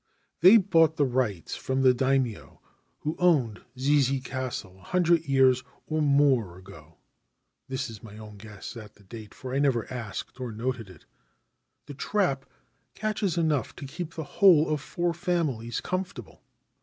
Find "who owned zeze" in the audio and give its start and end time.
3.01-4.19